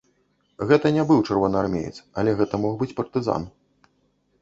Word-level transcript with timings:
Гэта 0.71 0.91
не 0.95 1.03
быў 1.11 1.19
чырвонаармеец, 1.27 1.93
але 2.23 2.35
гэта 2.43 2.63
мог 2.65 2.73
быць 2.83 2.93
партызан. 3.03 3.51